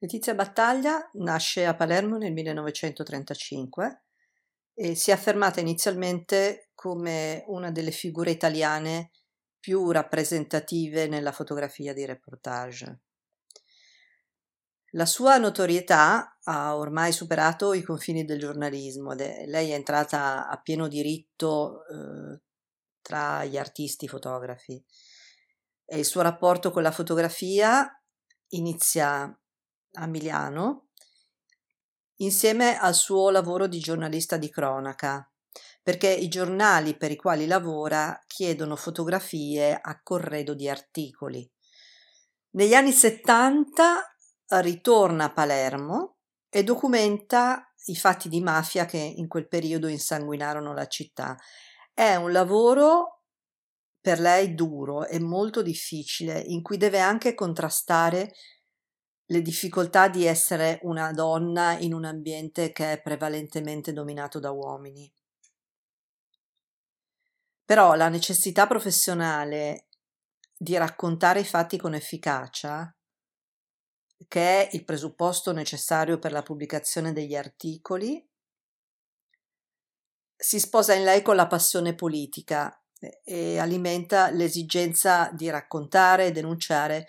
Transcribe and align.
Letizia 0.00 0.32
Battaglia 0.32 1.10
nasce 1.14 1.66
a 1.66 1.74
Palermo 1.74 2.18
nel 2.18 2.32
1935 2.32 4.04
e 4.72 4.94
si 4.94 5.10
è 5.10 5.14
affermata 5.14 5.58
inizialmente 5.58 6.70
come 6.72 7.42
una 7.48 7.72
delle 7.72 7.90
figure 7.90 8.30
italiane 8.30 9.10
più 9.58 9.90
rappresentative 9.90 11.08
nella 11.08 11.32
fotografia 11.32 11.92
di 11.92 12.04
reportage. 12.04 13.00
La 14.92 15.04
sua 15.04 15.36
notorietà 15.36 16.38
ha 16.44 16.76
ormai 16.76 17.10
superato 17.10 17.72
i 17.72 17.82
confini 17.82 18.24
del 18.24 18.38
giornalismo 18.38 19.14
ed 19.14 19.20
è, 19.20 19.46
lei 19.46 19.70
è 19.70 19.74
entrata 19.74 20.48
a 20.48 20.60
pieno 20.60 20.86
diritto 20.86 21.84
eh, 21.86 22.40
tra 23.02 23.44
gli 23.44 23.58
artisti 23.58 24.06
fotografi 24.06 24.80
e 25.84 25.98
il 25.98 26.04
suo 26.04 26.22
rapporto 26.22 26.70
con 26.70 26.82
la 26.82 26.92
fotografia 26.92 28.00
inizia 28.50 29.36
a 29.98 30.06
Milano 30.06 30.88
insieme 32.20 32.78
al 32.78 32.94
suo 32.94 33.30
lavoro 33.30 33.66
di 33.66 33.78
giornalista 33.78 34.36
di 34.36 34.50
cronaca, 34.50 35.30
perché 35.82 36.08
i 36.08 36.28
giornali 36.28 36.96
per 36.96 37.10
i 37.10 37.16
quali 37.16 37.46
lavora 37.46 38.18
chiedono 38.26 38.76
fotografie 38.76 39.78
a 39.80 40.00
corredo 40.02 40.54
di 40.54 40.68
articoli. 40.68 41.48
Negli 42.50 42.74
anni 42.74 42.92
70 42.92 44.14
ritorna 44.60 45.24
a 45.24 45.32
Palermo 45.32 46.16
e 46.48 46.64
documenta 46.64 47.72
i 47.86 47.96
fatti 47.96 48.28
di 48.28 48.40
mafia 48.40 48.84
che 48.86 48.98
in 48.98 49.28
quel 49.28 49.48
periodo 49.48 49.86
insanguinarono 49.86 50.72
la 50.72 50.86
città. 50.86 51.36
È 51.92 52.14
un 52.16 52.32
lavoro 52.32 53.22
per 54.00 54.20
lei 54.20 54.54
duro 54.54 55.06
e 55.06 55.18
molto 55.18 55.62
difficile, 55.62 56.38
in 56.38 56.62
cui 56.62 56.76
deve 56.76 57.00
anche 57.00 57.34
contrastare 57.34 58.32
le 59.30 59.42
difficoltà 59.42 60.08
di 60.08 60.24
essere 60.24 60.78
una 60.82 61.12
donna 61.12 61.78
in 61.78 61.92
un 61.92 62.04
ambiente 62.04 62.72
che 62.72 62.92
è 62.92 63.02
prevalentemente 63.02 63.92
dominato 63.92 64.38
da 64.38 64.50
uomini. 64.50 65.10
Però 67.64 67.94
la 67.94 68.08
necessità 68.08 68.66
professionale 68.66 69.88
di 70.56 70.76
raccontare 70.78 71.40
i 71.40 71.44
fatti 71.44 71.76
con 71.76 71.94
efficacia, 71.94 72.90
che 74.26 74.40
è 74.40 74.68
il 74.72 74.84
presupposto 74.84 75.52
necessario 75.52 76.18
per 76.18 76.32
la 76.32 76.42
pubblicazione 76.42 77.12
degli 77.12 77.34
articoli, 77.34 78.26
si 80.34 80.58
sposa 80.58 80.94
in 80.94 81.04
lei 81.04 81.20
con 81.20 81.36
la 81.36 81.46
passione 81.46 81.94
politica 81.94 82.82
e 83.22 83.58
alimenta 83.58 84.30
l'esigenza 84.30 85.30
di 85.32 85.50
raccontare 85.50 86.26
e 86.26 86.32
denunciare 86.32 87.06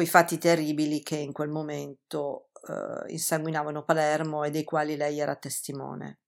quei 0.00 0.06
fatti 0.06 0.38
terribili 0.38 1.02
che 1.02 1.16
in 1.16 1.34
quel 1.34 1.50
momento 1.50 2.48
eh, 2.66 3.12
insanguinavano 3.12 3.84
Palermo 3.84 4.44
e 4.44 4.50
dei 4.50 4.64
quali 4.64 4.96
lei 4.96 5.20
era 5.20 5.36
testimone. 5.36 6.20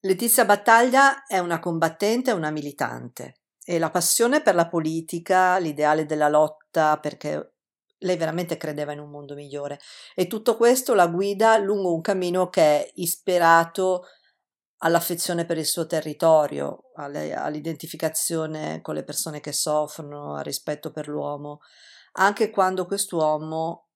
Letizia 0.00 0.44
Battaglia 0.44 1.24
è 1.24 1.38
una 1.38 1.60
combattente 1.60 2.30
e 2.30 2.34
una 2.34 2.50
militante 2.50 3.42
e 3.64 3.78
la 3.78 3.90
passione 3.90 4.42
per 4.42 4.56
la 4.56 4.66
politica, 4.66 5.58
l'ideale 5.58 6.04
della 6.04 6.28
lotta, 6.28 6.98
perché 6.98 7.52
lei 7.98 8.16
veramente 8.16 8.56
credeva 8.56 8.90
in 8.90 8.98
un 8.98 9.10
mondo 9.10 9.34
migliore 9.34 9.78
e 10.16 10.26
tutto 10.26 10.56
questo 10.56 10.94
la 10.94 11.06
guida 11.06 11.58
lungo 11.58 11.94
un 11.94 12.00
cammino 12.00 12.48
che 12.48 12.62
è 12.62 12.90
ispirato 12.94 14.04
all'affezione 14.78 15.44
per 15.44 15.58
il 15.58 15.66
suo 15.66 15.86
territorio, 15.86 16.90
alle, 16.94 17.34
all'identificazione 17.34 18.80
con 18.80 18.94
le 18.94 19.04
persone 19.04 19.40
che 19.40 19.52
soffrono, 19.52 20.36
al 20.36 20.44
rispetto 20.44 20.90
per 20.90 21.08
l'uomo, 21.08 21.60
anche 22.12 22.50
quando 22.50 22.86
quest'uomo 22.86 23.88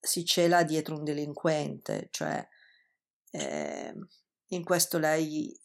si 0.00 0.24
cela 0.24 0.62
dietro 0.62 0.96
un 0.96 1.04
delinquente, 1.04 2.08
cioè 2.10 2.46
eh, 3.30 3.94
in 4.48 4.64
questo 4.64 4.98
lei 4.98 5.58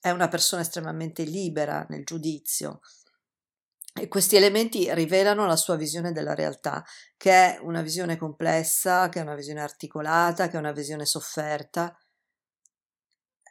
è 0.00 0.10
una 0.10 0.28
persona 0.28 0.62
estremamente 0.62 1.22
libera 1.22 1.86
nel 1.88 2.04
giudizio. 2.04 2.80
E 3.94 4.08
questi 4.08 4.36
elementi 4.36 4.92
rivelano 4.94 5.46
la 5.46 5.56
sua 5.56 5.76
visione 5.76 6.12
della 6.12 6.34
realtà, 6.34 6.82
che 7.16 7.30
è 7.30 7.58
una 7.60 7.82
visione 7.82 8.16
complessa, 8.16 9.08
che 9.10 9.20
è 9.20 9.22
una 9.22 9.34
visione 9.34 9.60
articolata, 9.60 10.48
che 10.48 10.56
è 10.56 10.58
una 10.58 10.72
visione 10.72 11.04
sofferta, 11.04 11.94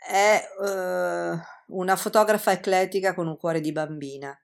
è 0.06 0.42
uh, 0.58 1.76
una 1.76 1.96
fotografa 1.96 2.52
eclettica 2.52 3.14
con 3.14 3.28
un 3.28 3.38
cuore 3.38 3.62
di 3.62 3.72
bambina. 3.72 4.36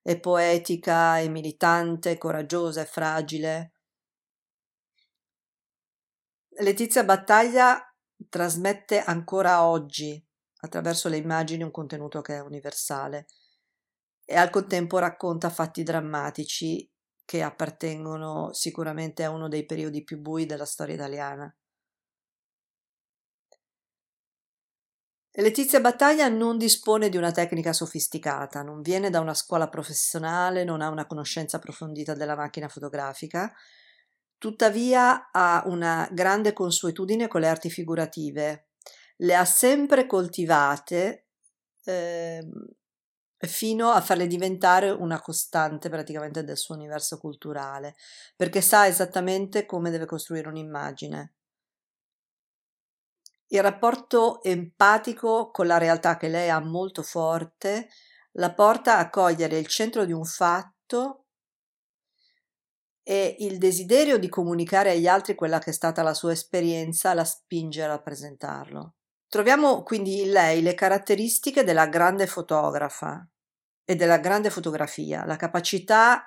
È 0.00 0.18
poetica, 0.20 1.18
è 1.18 1.28
militante, 1.28 2.16
coraggiosa 2.16 2.82
e 2.82 2.86
fragile. 2.86 3.72
Letizia 6.58 7.02
Battaglia 7.02 7.82
trasmette 8.28 9.00
ancora 9.00 9.64
oggi, 9.64 10.24
attraverso 10.60 11.08
le 11.08 11.16
immagini, 11.16 11.64
un 11.64 11.70
contenuto 11.70 12.20
che 12.20 12.36
è 12.36 12.40
universale 12.40 13.26
e 14.24 14.36
al 14.36 14.50
contempo 14.50 14.98
racconta 14.98 15.50
fatti 15.50 15.82
drammatici 15.82 16.88
che 17.26 17.42
appartengono 17.42 18.52
sicuramente 18.52 19.24
a 19.24 19.30
uno 19.30 19.48
dei 19.48 19.66
periodi 19.66 20.02
più 20.02 20.18
bui 20.18 20.46
della 20.46 20.64
storia 20.64 20.94
italiana. 20.94 21.54
Letizia 25.36 25.80
Battaglia 25.80 26.28
non 26.28 26.58
dispone 26.58 27.08
di 27.08 27.16
una 27.16 27.32
tecnica 27.32 27.72
sofisticata, 27.72 28.62
non 28.62 28.82
viene 28.82 29.10
da 29.10 29.18
una 29.18 29.34
scuola 29.34 29.68
professionale, 29.68 30.62
non 30.62 30.80
ha 30.80 30.88
una 30.88 31.06
conoscenza 31.06 31.56
approfondita 31.56 32.14
della 32.14 32.36
macchina 32.36 32.68
fotografica, 32.68 33.52
tuttavia 34.38 35.32
ha 35.32 35.64
una 35.66 36.08
grande 36.12 36.52
consuetudine 36.52 37.26
con 37.26 37.40
le 37.40 37.48
arti 37.48 37.68
figurative, 37.68 38.68
le 39.16 39.34
ha 39.34 39.44
sempre 39.44 40.06
coltivate 40.06 41.26
eh, 41.84 42.46
fino 43.38 43.90
a 43.90 44.00
farle 44.00 44.28
diventare 44.28 44.90
una 44.90 45.20
costante 45.20 45.88
praticamente 45.88 46.44
del 46.44 46.56
suo 46.56 46.76
universo 46.76 47.18
culturale, 47.18 47.96
perché 48.36 48.60
sa 48.60 48.86
esattamente 48.86 49.66
come 49.66 49.90
deve 49.90 50.06
costruire 50.06 50.46
un'immagine 50.46 51.34
il 53.48 53.62
rapporto 53.62 54.42
empatico 54.42 55.50
con 55.50 55.66
la 55.66 55.78
realtà 55.78 56.16
che 56.16 56.28
lei 56.28 56.50
ha 56.50 56.60
molto 56.60 57.02
forte 57.02 57.88
la 58.36 58.52
porta 58.52 58.98
a 58.98 59.10
cogliere 59.10 59.58
il 59.58 59.66
centro 59.66 60.04
di 60.04 60.12
un 60.12 60.24
fatto 60.24 61.26
e 63.02 63.36
il 63.40 63.58
desiderio 63.58 64.18
di 64.18 64.28
comunicare 64.28 64.92
agli 64.92 65.06
altri 65.06 65.34
quella 65.34 65.58
che 65.58 65.70
è 65.70 65.74
stata 65.74 66.02
la 66.02 66.14
sua 66.14 66.32
esperienza 66.32 67.14
la 67.14 67.24
spinge 67.24 67.82
a 67.82 67.88
rappresentarlo. 67.88 68.94
Troviamo 69.28 69.82
quindi 69.82 70.22
in 70.22 70.32
lei 70.32 70.62
le 70.62 70.74
caratteristiche 70.74 71.64
della 71.64 71.86
grande 71.86 72.26
fotografa 72.26 73.26
e 73.84 73.94
della 73.94 74.18
grande 74.18 74.48
fotografia, 74.48 75.24
la 75.26 75.36
capacità 75.36 76.26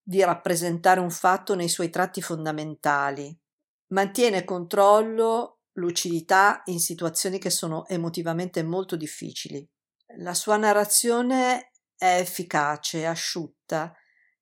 di 0.00 0.22
rappresentare 0.22 1.00
un 1.00 1.10
fatto 1.10 1.54
nei 1.54 1.68
suoi 1.68 1.90
tratti 1.90 2.22
fondamentali, 2.22 3.36
mantiene 3.88 4.44
controllo 4.44 5.55
lucidità 5.76 6.62
in 6.66 6.80
situazioni 6.80 7.38
che 7.38 7.50
sono 7.50 7.86
emotivamente 7.86 8.62
molto 8.62 8.96
difficili. 8.96 9.66
La 10.18 10.34
sua 10.34 10.56
narrazione 10.56 11.72
è 11.96 12.18
efficace, 12.18 13.06
asciutta. 13.06 13.94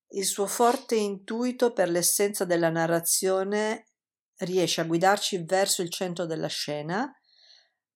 Il 0.09 0.25
suo 0.25 0.47
forte 0.47 0.94
intuito 0.94 1.73
per 1.73 1.89
l'essenza 1.89 2.44
della 2.44 2.71
narrazione 2.71 3.87
riesce 4.39 4.81
a 4.81 4.84
guidarci 4.84 5.44
verso 5.44 5.83
il 5.83 5.91
centro 5.91 6.27
della 6.27 6.49
scena, 6.49 7.12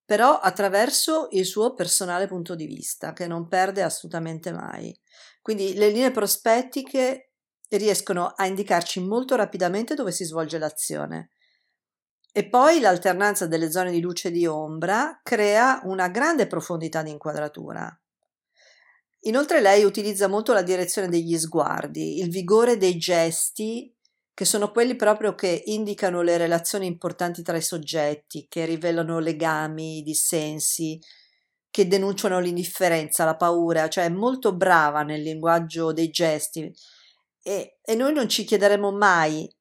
però 0.05 0.39
attraverso 0.39 1.29
il 1.33 1.45
suo 1.45 1.75
personale 1.75 2.27
punto 2.27 2.55
di 2.55 2.67
vista, 2.67 3.13
che 3.13 3.27
non 3.27 3.47
perde 3.47 3.83
assolutamente 3.83 4.53
mai. 4.53 4.97
Quindi 5.43 5.75
le 5.75 5.91
linee 5.91 6.11
prospettiche 6.11 7.33
riescono 7.71 8.33
a 8.35 8.47
indicarci 8.47 9.01
molto 9.01 9.37
rapidamente 9.37 9.95
dove 9.95 10.11
si 10.11 10.25
svolge 10.25 10.59
l'azione 10.59 11.31
e 12.39 12.49
poi 12.49 12.79
l'alternanza 12.79 13.49
delle 13.49 13.69
zone 13.69 13.91
di 13.91 14.01
luce 14.01 14.29
e 14.29 14.31
di 14.31 14.47
ombra 14.47 15.19
crea 15.25 15.81
una 15.87 16.07
grande 16.07 16.47
profondità 16.47 17.03
di 17.03 17.11
inquadratura. 17.11 17.93
Inoltre 19.23 19.61
lei 19.61 19.83
utilizza 19.83 20.29
molto 20.29 20.53
la 20.53 20.63
direzione 20.63 21.09
degli 21.09 21.37
sguardi, 21.37 22.21
il 22.21 22.31
vigore 22.31 22.77
dei 22.77 22.97
gesti, 22.97 23.93
che 24.33 24.45
sono 24.45 24.71
quelli 24.71 24.95
proprio 24.95 25.35
che 25.35 25.65
indicano 25.65 26.23
le 26.23 26.37
relazioni 26.37 26.87
importanti 26.87 27.43
tra 27.43 27.57
i 27.57 27.61
soggetti, 27.61 28.47
che 28.49 28.67
rivelano 28.67 29.19
legami, 29.19 30.03
dissensi, 30.03 30.97
che 31.69 31.89
denunciano 31.89 32.39
l'indifferenza, 32.39 33.25
la 33.25 33.35
paura, 33.35 33.89
cioè 33.89 34.05
è 34.05 34.11
molto 34.11 34.55
brava 34.55 35.03
nel 35.03 35.23
linguaggio 35.23 35.93
dei 35.93 36.11
gesti. 36.11 36.73
E, 37.43 37.79
e 37.83 37.95
noi 37.97 38.13
non 38.13 38.29
ci 38.29 38.45
chiederemo 38.45 38.93
mai 38.93 39.53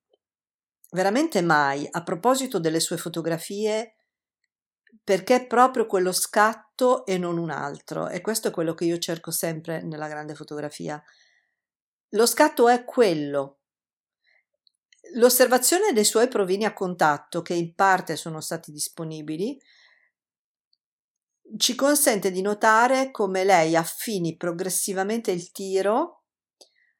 veramente 0.91 1.41
mai, 1.41 1.87
a 1.89 2.03
proposito 2.03 2.59
delle 2.59 2.79
sue 2.79 2.97
fotografie, 2.97 3.95
perché 5.03 5.45
proprio 5.45 5.85
quello 5.85 6.11
scatto 6.11 7.05
e 7.05 7.17
non 7.17 7.37
un 7.37 7.49
altro. 7.49 8.09
E 8.09 8.21
questo 8.21 8.49
è 8.49 8.51
quello 8.51 8.73
che 8.73 8.85
io 8.85 8.97
cerco 8.97 9.31
sempre 9.31 9.81
nella 9.81 10.07
grande 10.07 10.35
fotografia. 10.35 11.01
Lo 12.09 12.25
scatto 12.25 12.67
è 12.69 12.83
quello. 12.85 13.59
L'osservazione 15.13 15.93
dei 15.93 16.03
suoi 16.03 16.27
provini 16.27 16.65
a 16.65 16.73
contatto, 16.73 17.41
che 17.41 17.53
in 17.53 17.73
parte 17.73 18.15
sono 18.15 18.41
stati 18.41 18.71
disponibili, 18.71 19.57
ci 21.55 21.75
consente 21.75 22.29
di 22.29 22.41
notare 22.41 23.09
come 23.11 23.45
lei 23.45 23.75
affini 23.77 24.35
progressivamente 24.35 25.31
il 25.31 25.51
tiro 25.51 26.23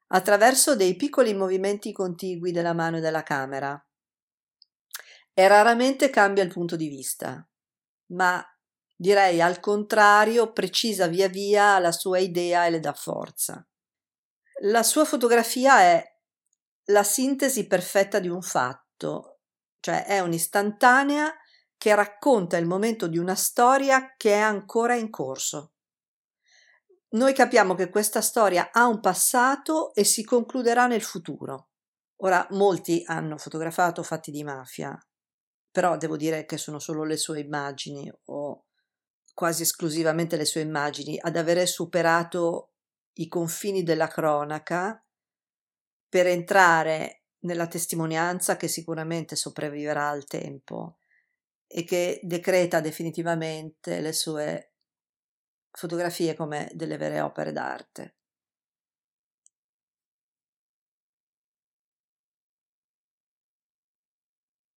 attraverso 0.08 0.76
dei 0.76 0.96
piccoli 0.96 1.34
movimenti 1.34 1.92
contigui 1.92 2.52
della 2.52 2.72
mano 2.72 2.98
e 2.98 3.00
della 3.00 3.22
camera 3.22 3.80
e 5.32 5.46
raramente 5.46 6.10
cambia 6.10 6.42
il 6.42 6.52
punto 6.52 6.74
di 6.74 6.88
vista, 6.88 7.46
ma 8.12 8.44
direi 8.96 9.40
al 9.40 9.60
contrario 9.60 10.52
precisa 10.52 11.06
via 11.06 11.28
via 11.28 11.78
la 11.78 11.92
sua 11.92 12.18
idea 12.18 12.66
e 12.66 12.70
le 12.70 12.80
dà 12.80 12.92
forza. 12.92 13.64
La 14.62 14.82
sua 14.82 15.04
fotografia 15.04 15.80
è 15.80 16.04
la 16.86 17.04
sintesi 17.04 17.68
perfetta 17.68 18.18
di 18.18 18.28
un 18.28 18.42
fatto, 18.42 19.38
cioè 19.78 20.04
è 20.06 20.18
un'istantanea 20.18 21.32
che 21.76 21.94
racconta 21.94 22.56
il 22.56 22.66
momento 22.66 23.06
di 23.06 23.18
una 23.18 23.36
storia 23.36 24.14
che 24.16 24.32
è 24.32 24.38
ancora 24.40 24.96
in 24.96 25.10
corso. 25.10 25.74
Noi 27.10 27.32
capiamo 27.32 27.74
che 27.74 27.88
questa 27.88 28.20
storia 28.20 28.70
ha 28.70 28.86
un 28.86 29.00
passato 29.00 29.94
e 29.94 30.04
si 30.04 30.24
concluderà 30.24 30.86
nel 30.86 31.02
futuro. 31.02 31.70
Ora, 32.16 32.46
molti 32.50 33.02
hanno 33.06 33.38
fotografato 33.38 34.02
fatti 34.02 34.30
di 34.30 34.44
mafia, 34.44 34.98
però 35.70 35.96
devo 35.96 36.16
dire 36.18 36.44
che 36.44 36.58
sono 36.58 36.78
solo 36.78 37.04
le 37.04 37.16
sue 37.16 37.40
immagini 37.40 38.12
o 38.26 38.66
quasi 39.32 39.62
esclusivamente 39.62 40.36
le 40.36 40.44
sue 40.44 40.60
immagini 40.60 41.18
ad 41.18 41.36
avere 41.36 41.64
superato 41.64 42.72
i 43.14 43.28
confini 43.28 43.82
della 43.82 44.08
cronaca 44.08 45.02
per 46.08 46.26
entrare 46.26 47.22
nella 47.40 47.68
testimonianza 47.68 48.56
che 48.56 48.68
sicuramente 48.68 49.36
sopravviverà 49.36 50.08
al 50.08 50.26
tempo 50.26 50.98
e 51.66 51.84
che 51.84 52.20
decreta 52.22 52.80
definitivamente 52.80 54.00
le 54.00 54.12
sue 54.12 54.72
fotografie 55.78 56.34
come 56.34 56.68
delle 56.74 56.96
vere 56.96 57.20
opere 57.20 57.52
d'arte. 57.52 58.17